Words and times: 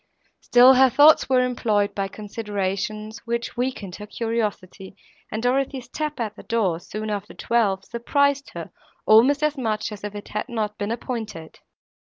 Still 0.39 0.73
her 0.73 0.89
thoughts 0.89 1.29
were 1.29 1.43
employed 1.45 1.93
by 1.93 2.07
considerations, 2.07 3.19
which 3.25 3.55
weakened 3.55 3.97
her 3.97 4.07
curiosity, 4.07 4.95
and 5.31 5.43
Dorothée's 5.43 5.87
tap 5.89 6.19
at 6.19 6.35
the 6.35 6.41
door, 6.41 6.79
soon 6.79 7.11
after 7.11 7.35
twelve, 7.35 7.85
surprised 7.85 8.49
her 8.55 8.71
almost 9.05 9.43
as 9.43 9.59
much 9.59 9.91
as 9.91 10.03
if 10.03 10.15
it 10.15 10.29
had 10.29 10.49
not 10.49 10.79
been 10.79 10.89
appointed. 10.89 11.59